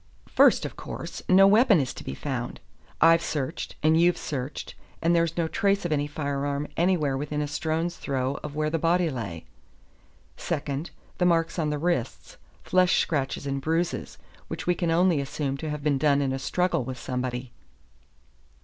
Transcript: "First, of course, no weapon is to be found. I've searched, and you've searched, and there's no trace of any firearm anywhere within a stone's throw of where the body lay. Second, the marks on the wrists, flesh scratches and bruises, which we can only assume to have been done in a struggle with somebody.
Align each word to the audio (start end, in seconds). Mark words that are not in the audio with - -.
"First, 0.29 0.65
of 0.65 0.75
course, 0.75 1.21
no 1.29 1.45
weapon 1.45 1.79
is 1.79 1.93
to 1.93 2.03
be 2.03 2.15
found. 2.15 2.59
I've 2.99 3.21
searched, 3.21 3.75
and 3.83 4.01
you've 4.01 4.17
searched, 4.17 4.73
and 4.99 5.15
there's 5.15 5.37
no 5.37 5.47
trace 5.47 5.85
of 5.85 5.91
any 5.91 6.07
firearm 6.07 6.67
anywhere 6.75 7.15
within 7.15 7.39
a 7.39 7.47
stone's 7.47 7.97
throw 7.97 8.39
of 8.41 8.55
where 8.55 8.71
the 8.71 8.79
body 8.79 9.11
lay. 9.11 9.45
Second, 10.37 10.89
the 11.19 11.25
marks 11.25 11.59
on 11.59 11.69
the 11.69 11.77
wrists, 11.77 12.37
flesh 12.63 12.99
scratches 12.99 13.45
and 13.45 13.61
bruises, 13.61 14.17
which 14.47 14.65
we 14.65 14.73
can 14.73 14.89
only 14.89 15.21
assume 15.21 15.55
to 15.57 15.69
have 15.69 15.83
been 15.83 15.99
done 15.99 16.19
in 16.19 16.33
a 16.33 16.39
struggle 16.39 16.83
with 16.83 16.97
somebody. 16.97 17.51